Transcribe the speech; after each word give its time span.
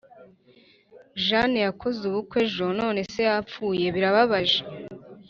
jane 1.25 1.59
yakoze 1.67 1.99
ubukwe 2.09 2.37
ejo 2.45 2.65
none 2.79 2.99
se 3.11 3.21
yapfuye. 3.29 3.85
birababaje. 3.95 4.59